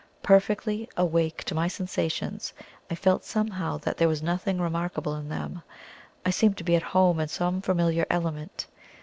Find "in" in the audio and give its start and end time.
5.13-5.29, 7.19-7.27